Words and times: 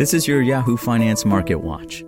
This 0.00 0.14
is 0.14 0.26
your 0.26 0.40
Yahoo 0.40 0.78
Finance 0.78 1.26
Market 1.26 1.56
Watch. 1.56 2.02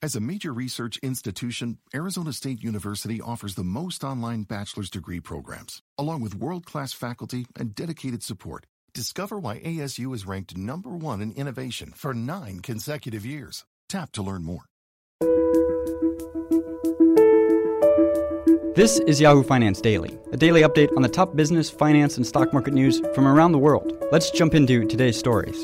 As 0.00 0.14
a 0.14 0.20
major 0.20 0.52
research 0.52 0.98
institution, 0.98 1.78
Arizona 1.92 2.32
State 2.32 2.62
University 2.62 3.20
offers 3.20 3.56
the 3.56 3.64
most 3.64 4.04
online 4.04 4.44
bachelor's 4.44 4.88
degree 4.88 5.18
programs, 5.18 5.82
along 5.98 6.20
with 6.20 6.36
world 6.36 6.64
class 6.64 6.92
faculty 6.92 7.44
and 7.58 7.74
dedicated 7.74 8.22
support. 8.22 8.66
Discover 8.94 9.40
why 9.40 9.58
ASU 9.62 10.14
is 10.14 10.26
ranked 10.26 10.56
number 10.56 10.90
one 10.90 11.20
in 11.20 11.32
innovation 11.32 11.92
for 11.96 12.14
nine 12.14 12.60
consecutive 12.60 13.26
years. 13.26 13.64
Tap 13.88 14.12
to 14.12 14.22
learn 14.22 14.44
more. 14.44 14.66
This 18.78 19.00
is 19.00 19.20
Yahoo 19.20 19.42
Finance 19.42 19.80
Daily, 19.80 20.16
a 20.30 20.36
daily 20.36 20.62
update 20.62 20.96
on 20.96 21.02
the 21.02 21.08
top 21.08 21.34
business, 21.34 21.68
finance, 21.68 22.16
and 22.16 22.24
stock 22.24 22.52
market 22.52 22.72
news 22.72 23.02
from 23.12 23.26
around 23.26 23.50
the 23.50 23.58
world. 23.58 23.92
Let's 24.12 24.30
jump 24.30 24.54
into 24.54 24.86
today's 24.86 25.18
stories. 25.18 25.60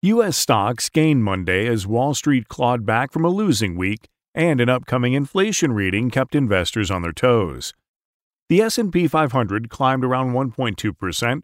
U.S. 0.00 0.38
stocks 0.38 0.88
gained 0.88 1.22
Monday 1.22 1.66
as 1.66 1.86
Wall 1.86 2.14
Street 2.14 2.48
clawed 2.48 2.86
back 2.86 3.12
from 3.12 3.26
a 3.26 3.28
losing 3.28 3.76
week 3.76 4.08
and 4.34 4.58
an 4.62 4.70
upcoming 4.70 5.12
inflation 5.12 5.74
reading 5.74 6.08
kept 6.08 6.34
investors 6.34 6.90
on 6.90 7.02
their 7.02 7.12
toes. 7.12 7.74
The 8.48 8.62
S&P 8.62 9.06
500 9.06 9.68
climbed 9.68 10.02
around 10.02 10.32
1.2%, 10.32 11.42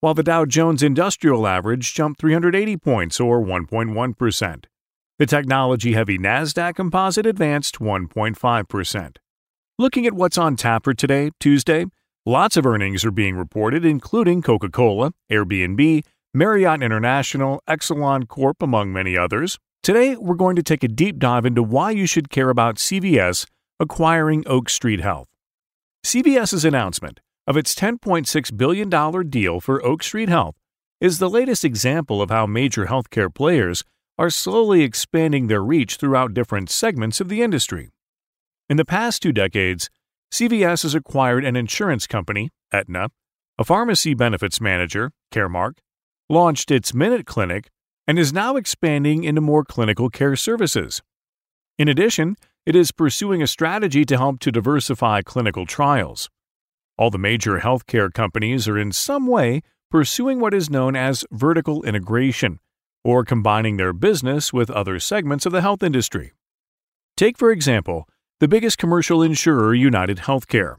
while 0.00 0.14
the 0.14 0.22
Dow 0.22 0.44
Jones 0.44 0.82
Industrial 0.82 1.46
Average 1.46 1.92
jumped 1.92 2.20
380 2.20 2.76
points 2.76 3.18
or 3.18 3.42
1.1%. 3.42 4.64
The 5.18 5.26
technology-heavy 5.26 6.18
Nasdaq 6.18 6.76
Composite 6.76 7.26
advanced 7.26 7.80
1.5%. 7.80 9.16
Looking 9.78 10.06
at 10.06 10.12
what's 10.12 10.38
on 10.38 10.54
tap 10.54 10.84
for 10.84 10.94
today, 10.94 11.30
Tuesday, 11.40 11.86
lots 12.24 12.56
of 12.56 12.66
earnings 12.66 13.04
are 13.04 13.10
being 13.10 13.36
reported 13.36 13.84
including 13.84 14.42
Coca-Cola, 14.42 15.12
Airbnb, 15.30 16.04
Marriott 16.32 16.82
International, 16.82 17.60
Exelon 17.68 18.28
Corp 18.28 18.62
among 18.62 18.92
many 18.92 19.16
others. 19.16 19.58
Today, 19.82 20.14
we're 20.16 20.34
going 20.34 20.54
to 20.56 20.62
take 20.62 20.84
a 20.84 20.88
deep 20.88 21.18
dive 21.18 21.46
into 21.46 21.62
why 21.62 21.90
you 21.90 22.06
should 22.06 22.30
care 22.30 22.50
about 22.50 22.76
CVS 22.76 23.46
acquiring 23.80 24.44
Oak 24.46 24.68
Street 24.68 25.00
Health. 25.00 25.26
CVS's 26.04 26.64
announcement 26.64 27.20
of 27.48 27.56
its 27.56 27.74
$10.6 27.74 28.56
billion 28.58 29.30
deal 29.30 29.58
for 29.58 29.82
Oak 29.82 30.02
Street 30.02 30.28
Health 30.28 30.54
is 31.00 31.18
the 31.18 31.30
latest 31.30 31.64
example 31.64 32.20
of 32.20 32.28
how 32.28 32.44
major 32.44 32.84
healthcare 32.84 33.34
players 33.34 33.84
are 34.18 34.28
slowly 34.28 34.82
expanding 34.82 35.46
their 35.46 35.64
reach 35.64 35.96
throughout 35.96 36.34
different 36.34 36.68
segments 36.68 37.22
of 37.22 37.30
the 37.30 37.40
industry. 37.40 37.88
In 38.68 38.76
the 38.76 38.84
past 38.84 39.22
two 39.22 39.32
decades, 39.32 39.88
CVS 40.30 40.82
has 40.82 40.94
acquired 40.94 41.42
an 41.42 41.56
insurance 41.56 42.06
company, 42.06 42.50
Aetna, 42.70 43.08
a 43.56 43.64
pharmacy 43.64 44.12
benefits 44.12 44.60
manager, 44.60 45.10
Caremark, 45.32 45.78
launched 46.28 46.70
its 46.70 46.92
Minute 46.92 47.24
Clinic, 47.24 47.70
and 48.06 48.18
is 48.18 48.30
now 48.30 48.56
expanding 48.56 49.24
into 49.24 49.40
more 49.40 49.64
clinical 49.64 50.10
care 50.10 50.36
services. 50.36 51.00
In 51.78 51.88
addition, 51.88 52.36
it 52.66 52.76
is 52.76 52.92
pursuing 52.92 53.40
a 53.40 53.46
strategy 53.46 54.04
to 54.04 54.18
help 54.18 54.38
to 54.40 54.52
diversify 54.52 55.22
clinical 55.22 55.64
trials. 55.64 56.28
All 56.98 57.10
the 57.10 57.18
major 57.18 57.60
healthcare 57.60 58.12
companies 58.12 58.66
are 58.66 58.76
in 58.76 58.90
some 58.90 59.26
way 59.26 59.62
pursuing 59.90 60.40
what 60.40 60.52
is 60.52 60.68
known 60.68 60.96
as 60.96 61.24
vertical 61.30 61.82
integration, 61.84 62.58
or 63.04 63.24
combining 63.24 63.76
their 63.76 63.92
business 63.92 64.52
with 64.52 64.68
other 64.68 64.98
segments 64.98 65.46
of 65.46 65.52
the 65.52 65.62
health 65.62 65.82
industry. 65.82 66.32
Take, 67.16 67.38
for 67.38 67.52
example, 67.52 68.08
the 68.40 68.48
biggest 68.48 68.78
commercial 68.78 69.22
insurer, 69.22 69.74
United 69.74 70.18
Healthcare. 70.18 70.76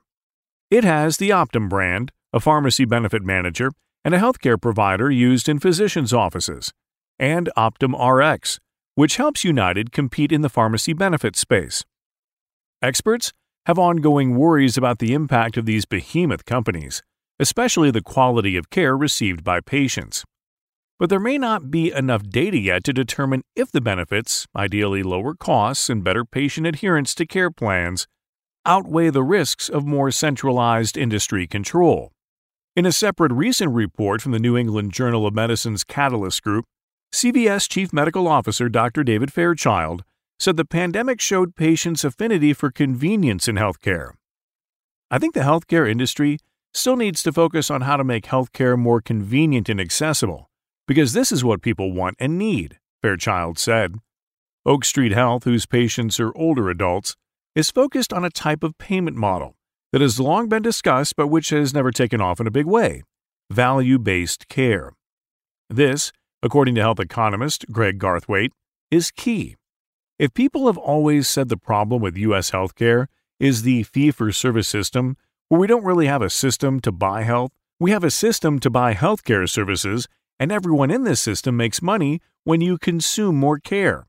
It 0.70 0.84
has 0.84 1.17
the 1.17 1.30
Optum 1.30 1.70
brand, 1.70 2.12
a 2.31 2.40
pharmacy 2.40 2.86
benefit 2.86 3.23
manager, 3.23 3.72
and 4.06 4.13
a 4.13 4.19
healthcare 4.19 4.62
provider 4.62 5.09
used 5.09 5.50
in 5.50 5.59
physicians' 5.59 6.13
offices 6.13 6.72
and 7.18 7.50
Optum 7.58 7.94
Rx, 7.97 8.59
which 8.96 9.18
helps 9.18 9.44
United 9.44 9.91
compete 9.91 10.31
in 10.31 10.41
the 10.41 10.50
pharmacy 10.50 10.94
benefit 10.94 11.35
space. 11.35 11.84
Experts 12.81 13.34
have 13.69 13.78
ongoing 13.78 14.35
worries 14.35 14.78
about 14.78 14.97
the 14.97 15.13
impact 15.13 15.56
of 15.56 15.68
these 15.68 15.85
behemoth 15.85 16.44
companies, 16.44 17.03
especially 17.40 17.91
the 17.91 18.02
quality 18.02 18.57
of 18.57 18.72
care 18.72 18.97
received 18.97 19.44
by 19.44 19.62
patients. 19.62 20.25
But 20.97 21.12
there 21.12 21.19
may 21.19 21.38
not 21.38 21.69
be 21.69 21.91
enough 21.91 22.24
data 22.24 22.58
yet 22.58 22.84
to 22.85 22.94
determine 22.94 23.44
if 23.56 23.72
the 23.72 23.79
benefits, 23.79 24.47
ideally 24.56 25.03
lower 25.03 25.35
costs 25.35 25.88
and 25.88 26.03
better 26.03 26.25
patient 26.25 26.66
adherence 26.66 27.13
to 27.13 27.28
care 27.28 27.52
plans, 27.52 28.08
outweigh 28.66 29.12
the 29.12 29.22
risks 29.22 29.69
of 29.69 29.85
more 29.85 30.09
centralized 30.09 30.97
industry 30.97 31.46
control. 31.46 32.12
In 32.75 32.88
a 32.88 32.91
separate 32.91 33.31
recent 33.31 33.72
report 33.72 34.19
from 34.24 34.31
the 34.31 34.40
New 34.40 34.58
England 34.58 34.94
Journal 34.94 35.28
of 35.28 35.35
Medicine's 35.35 35.84
Catalyst 35.84 36.41
Group, 36.41 36.66
CVS 37.13 37.69
Chief 37.69 37.94
Medical 37.94 38.28
Officer 38.28 38.68
Dr. 38.68 39.03
David 39.03 39.31
Fairchild 39.31 40.03
said 40.39 40.57
the 40.57 40.66
pandemic 40.66 41.19
showed 41.19 41.55
patients' 41.55 42.03
affinity 42.03 42.53
for 42.53 42.72
convenience 42.72 43.47
in 43.47 43.55
healthcare. 43.55 44.11
I 45.11 45.19
think 45.19 45.33
the 45.33 45.41
healthcare 45.41 45.89
industry 45.89 46.39
still 46.73 46.95
needs 46.95 47.23
to 47.23 47.33
focus 47.33 47.69
on 47.69 47.81
how 47.81 47.97
to 47.97 48.03
make 48.03 48.25
healthcare 48.25 48.78
more 48.78 49.01
convenient 49.01 49.69
and 49.69 49.81
accessible, 49.81 50.49
because 50.88 51.13
this 51.13 51.31
is 51.31 51.44
what 51.44 51.61
people 51.61 51.91
want 51.91 52.16
and 52.19 52.38
need, 52.38 52.79
Fairchild 53.01 53.57
said. 53.57 53.95
Oak 54.66 54.85
Street 54.85 55.11
Health, 55.11 55.44
whose 55.45 55.66
patients 55.66 56.19
are 56.19 56.35
older 56.35 56.69
adults, 56.69 57.16
is 57.55 57.72
focused 57.72 58.13
on 58.13 58.23
a 58.23 58.29
type 58.29 58.63
of 58.63 58.78
payment 58.78 59.17
model 59.17 59.55
that 59.91 60.01
has 60.01 60.19
long 60.19 60.47
been 60.47 60.61
discussed 60.61 61.16
but 61.16 61.28
which 61.28 61.49
has 61.49 61.73
never 61.73 61.91
taken 61.91 62.22
off 62.22 62.39
in 62.39 62.47
a 62.47 62.51
big 62.51 62.66
way 62.66 63.03
value 63.49 63.97
based 63.97 64.47
care. 64.47 64.94
This 65.69 66.11
according 66.41 66.75
to 66.75 66.81
health 66.81 66.99
economist 66.99 67.66
Craig 67.73 67.99
Garthwaite, 67.99 68.51
is 68.91 69.11
key. 69.11 69.55
If 70.19 70.34
people 70.34 70.68
have 70.68 70.78
always 70.78 71.30
said 71.30 71.47
the 71.47 71.56
problem 71.56 72.02
with 72.02 72.18
U.S. 72.18 72.52
healthcare 72.52 73.07
is 73.40 73.62
the 73.62 73.84
fee 73.84 74.12
for 74.12 74.34
service 74.34 74.68
system, 74.68 75.16
where 75.47 75.62
we 75.62 75.66
don't 75.66 75.85
really 75.85 76.07
have 76.07 76.22
a 76.22 76.30
system 76.30 76.81
to 76.81 76.91
buy 76.91 77.24
health, 77.24 77.53
we 77.80 77.91
have 77.91 78.03
a 78.03 78.12
system 78.12 78.59
to 78.59 78.69
buy 78.69 78.94
healthcare 78.94 79.50
services, 79.50 80.09
and 80.38 80.52
everyone 80.52 80.91
in 80.91 81.06
this 81.06 81.22
system 81.22 81.56
makes 81.56 81.81
money 81.81 82.19
when 82.44 82.59
you 82.59 82.78
consume 82.78 83.38
more 83.38 83.59
care. 83.59 84.08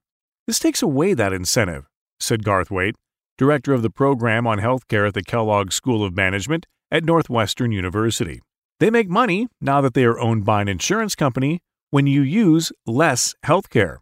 This 0.49 0.59
takes 0.59 0.83
away 0.83 1.15
that 1.15 1.33
incentive, 1.33 1.89
said 2.19 2.43
Garthwaite, 2.43 2.95
director 3.39 3.73
of 3.73 3.83
the 3.83 3.89
program 3.89 4.49
on 4.49 4.59
healthcare 4.59 5.07
at 5.07 5.15
the 5.15 5.23
Kellogg 5.23 5.71
School 5.71 6.05
of 6.05 6.17
Management 6.17 6.67
at 6.91 7.05
Northwestern 7.05 7.71
University. 7.71 8.41
They 8.81 8.91
make 8.91 9.09
money 9.09 9.47
now 9.61 9.81
that 9.81 9.95
they 9.95 10.05
are 10.05 10.19
owned 10.19 10.45
by 10.45 10.61
an 10.61 10.67
insurance 10.67 11.15
company 11.15 11.61
when 11.91 12.09
you 12.09 12.23
use 12.23 12.73
less 12.85 13.37
healthcare, 13.45 13.99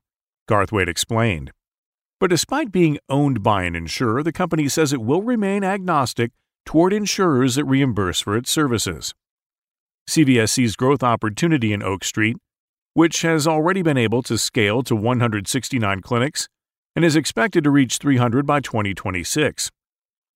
Garthwaite 0.49 0.89
explained. 0.89 1.53
But 2.21 2.31
despite 2.31 2.73
being 2.73 2.99
owned 3.09 3.43
by 3.43 3.63
an 3.63 3.77
insurer, 3.77 4.23
the 4.23 4.33
company 4.33 4.69
says 4.69 4.93
it 4.93 5.03
will 5.03 5.23
remain 5.23 5.63
agnostic 5.63 6.33
toward 6.67 6.93
insurers 6.93 7.55
that 7.55 7.65
reimburse 7.65 8.21
for 8.21 8.37
its 8.37 8.51
services. 8.51 9.15
CVS 10.09 10.51
sees 10.51 10.75
growth 10.75 11.03
opportunity 11.03 11.73
in 11.73 11.83
Oak 11.83 12.03
Street, 12.03 12.37
which 12.95 13.23
has 13.23 13.47
already 13.47 13.83
been 13.83 13.97
able 13.97 14.23
to 14.23 14.37
scale 14.37 14.83
to 14.83 14.97
169 14.97 16.01
clinics 16.01 16.49
and 16.97 17.05
is 17.05 17.15
expected 17.15 17.63
to 17.63 17.71
reach 17.71 17.99
300 17.99 18.45
by 18.45 18.59
2026. 18.59 19.71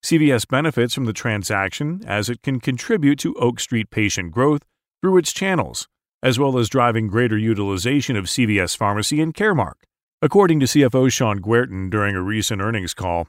CVS 0.05 0.49
benefits 0.49 0.95
from 0.95 1.07
the 1.07 1.13
transaction 1.13 2.03
as 2.07 2.29
it 2.29 2.43
can 2.43 2.61
contribute 2.61 3.19
to 3.19 3.35
Oak 3.35 3.59
Street 3.59 3.91
patient 3.91 4.31
growth 4.31 4.63
through 5.01 5.17
its 5.17 5.33
channels, 5.33 5.89
as 6.23 6.39
well 6.39 6.59
as 6.59 6.69
driving 6.69 7.09
greater 7.09 7.39
utilization 7.39 8.17
of 8.17 8.27
CVS 8.27 8.77
Pharmacy 8.77 9.21
and 9.21 9.35
Caremark, 9.35 9.75
according 10.23 10.61
to 10.61 10.67
CFO 10.67 11.13
Shawn 11.13 11.41
Guertin 11.41 11.91
during 11.91 12.17
a 12.17 12.23
recent 12.23 12.63
earnings 12.63 12.95
call. 12.95 13.29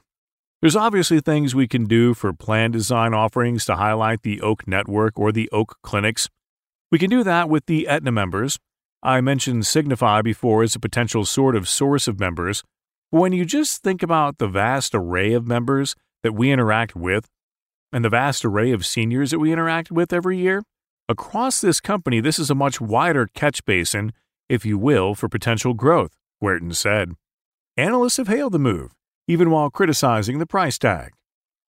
There's 0.62 0.76
obviously 0.76 1.20
things 1.20 1.54
we 1.54 1.68
can 1.68 1.84
do 1.84 2.14
for 2.14 2.32
plan 2.32 2.70
design 2.70 3.12
offerings 3.12 3.66
to 3.66 3.76
highlight 3.76 4.22
the 4.22 4.40
Oak 4.40 4.66
Network 4.66 5.18
or 5.18 5.32
the 5.32 5.50
Oak 5.50 5.76
Clinics. 5.82 6.30
We 6.90 6.98
can 6.98 7.10
do 7.10 7.22
that 7.24 7.50
with 7.50 7.66
the 7.66 7.86
Aetna 7.88 8.12
members. 8.12 8.58
I 9.02 9.20
mentioned 9.20 9.66
Signify 9.66 10.22
before 10.22 10.62
as 10.62 10.74
a 10.74 10.80
potential 10.80 11.26
sort 11.26 11.56
of 11.56 11.68
source 11.68 12.08
of 12.08 12.18
members. 12.18 12.62
But 13.12 13.20
when 13.20 13.32
you 13.32 13.44
just 13.44 13.82
think 13.82 14.02
about 14.02 14.38
the 14.38 14.48
vast 14.48 14.94
array 14.94 15.34
of 15.34 15.46
members 15.46 15.96
that 16.22 16.32
we 16.32 16.50
interact 16.50 16.96
with, 16.96 17.28
and 17.92 18.04
the 18.04 18.08
vast 18.08 18.44
array 18.44 18.70
of 18.70 18.86
seniors 18.86 19.32
that 19.32 19.38
we 19.38 19.52
interact 19.52 19.90
with 19.90 20.12
every 20.12 20.38
year, 20.38 20.62
Across 21.06 21.60
this 21.60 21.82
company, 21.82 22.20
this 22.20 22.38
is 22.38 22.48
a 22.48 22.54
much 22.54 22.80
wider 22.80 23.28
catch 23.34 23.62
basin, 23.66 24.14
if 24.48 24.64
you 24.64 24.78
will, 24.78 25.14
for 25.14 25.28
potential 25.28 25.74
growth, 25.74 26.16
Guertin 26.44 26.74
said. 26.74 27.14
Analysts 27.78 28.18
have 28.18 28.28
hailed 28.28 28.52
the 28.52 28.58
move, 28.58 28.92
even 29.26 29.50
while 29.50 29.70
criticizing 29.70 30.38
the 30.38 30.46
price 30.46 30.78
tag. 30.78 31.12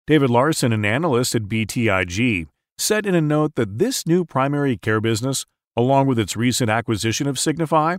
David 0.08 0.30
Larson, 0.30 0.72
an 0.72 0.84
analyst 0.84 1.34
at 1.36 1.44
BTIG, 1.44 2.48
said 2.76 3.06
in 3.06 3.14
a 3.14 3.20
note 3.20 3.54
that 3.54 3.78
this 3.78 4.04
new 4.04 4.24
primary 4.24 4.76
care 4.76 5.00
business, 5.00 5.46
along 5.76 6.08
with 6.08 6.18
its 6.18 6.36
recent 6.36 6.70
acquisition 6.70 7.28
of 7.28 7.38
Signify, 7.38 7.98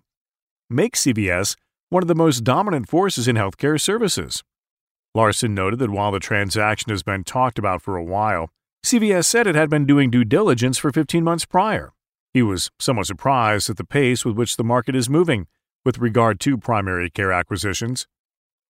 makes 0.69 1.05
CVS 1.05 1.55
one 1.89 2.03
of 2.03 2.07
the 2.07 2.13
most 2.13 2.43
dominant 2.43 2.89
forces 2.89 3.25
in 3.25 3.37
healthcare 3.37 3.79
services. 3.79 4.43
Larson 5.15 5.55
noted 5.55 5.79
that 5.79 5.89
while 5.89 6.11
the 6.11 6.19
transaction 6.19 6.89
has 6.89 7.03
been 7.03 7.23
talked 7.23 7.57
about 7.57 7.81
for 7.81 7.95
a 7.95 8.03
while, 8.03 8.49
CVS 8.85 9.25
said 9.25 9.47
it 9.47 9.55
had 9.55 9.69
been 9.69 9.85
doing 9.85 10.11
due 10.11 10.25
diligence 10.25 10.77
for 10.77 10.91
15 10.91 11.23
months 11.23 11.45
prior. 11.45 11.93
He 12.33 12.41
was 12.41 12.69
somewhat 12.79 13.07
surprised 13.07 13.69
at 13.69 13.77
the 13.77 13.85
pace 13.85 14.25
with 14.25 14.35
which 14.35 14.57
the 14.57 14.63
market 14.63 14.93
is 14.93 15.09
moving 15.09 15.47
with 15.85 15.99
regard 15.99 16.39
to 16.41 16.57
primary 16.57 17.09
care 17.09 17.31
acquisitions. 17.31 18.07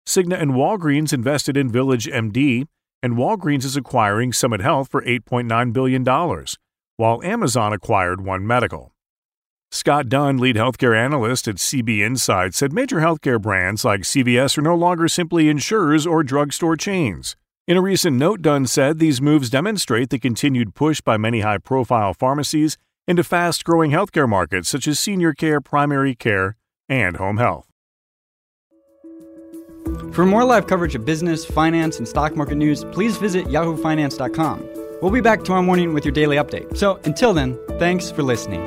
Cigna 0.08 0.40
and 0.40 0.52
Walgreens 0.52 1.14
invested 1.14 1.58
in 1.58 1.72
Village 1.72 2.06
MD, 2.06 2.68
and 3.02 3.16
Walgreens 3.16 3.66
is 3.66 3.76
acquiring 3.76 4.34
Summit 4.34 4.62
Health 4.62 4.90
for 4.92 5.02
$8.9 5.02 5.74
billion, 5.74 6.04
while 6.98 7.24
Amazon 7.24 7.74
acquired 7.74 8.22
One 8.22 8.46
Medical. 8.46 8.92
Scott 9.72 10.08
Dunn, 10.08 10.38
lead 10.38 10.56
healthcare 10.56 10.96
analyst 10.96 11.48
at 11.48 11.56
CB 11.56 12.00
Insight, 12.00 12.54
said 12.54 12.72
major 12.72 12.98
healthcare 12.98 13.42
brands 13.42 13.84
like 13.84 14.02
CVS 14.02 14.58
are 14.58 14.62
no 14.62 14.76
longer 14.76 15.08
simply 15.08 15.50
insurers 15.50 16.06
or 16.06 16.24
drugstore 16.24 16.78
chains. 16.78 17.36
In 17.68 17.78
a 17.78 17.82
recent 17.82 18.16
note, 18.16 18.42
Dunn 18.44 18.68
said 18.68 19.00
these 19.00 19.22
moves 19.22 19.50
demonstrate 19.50 20.12
the 20.12 20.20
continued 20.20 20.76
push 20.76 21.02
by 21.02 21.18
many 21.18 21.42
high 21.42 21.58
profile 21.58 22.14
pharmacies 22.14 22.78
into 23.08 23.24
fast 23.24 23.66
growing 23.66 23.92
healthcare 23.92 24.30
markets 24.30 24.70
such 24.70 24.88
as 24.88 25.00
senior 25.00 25.34
care, 25.34 25.60
primary 25.60 26.14
care, 26.16 26.58
and 26.90 27.18
home 27.18 27.38
health. 27.38 27.68
For 30.14 30.26
more 30.26 30.44
live 30.44 30.68
coverage 30.68 30.96
of 30.96 31.06
business, 31.06 31.46
finance, 31.46 31.98
and 31.98 32.08
stock 32.08 32.36
market 32.36 32.56
news, 32.56 32.84
please 32.86 33.18
visit 33.18 33.48
yahoofinance.com. 33.48 34.70
We'll 35.02 35.12
be 35.12 35.22
back 35.22 35.44
tomorrow 35.44 35.62
morning 35.62 35.94
with 35.94 36.06
your 36.06 36.14
daily 36.14 36.38
update. 36.38 36.78
So 36.78 37.00
until 37.04 37.34
then, 37.34 37.60
thanks 37.80 38.12
for 38.12 38.24
listening. 38.24 38.66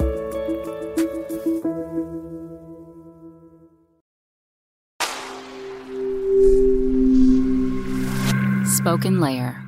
Spoken 8.67 9.21
Layer. 9.21 9.68